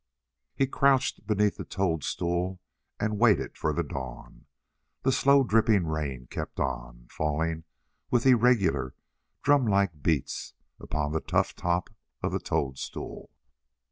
[0.55, 2.59] He crouched beneath a squat toadstool
[2.99, 4.47] and waited for the dawn.
[5.03, 7.65] The slow dripping rain kept on, falling
[8.09, 8.95] with irregular,
[9.43, 11.91] drum like beats upon the tough top
[12.23, 13.29] of the toadstool.